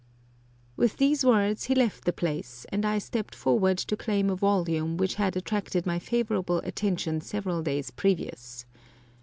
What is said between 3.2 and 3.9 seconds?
forward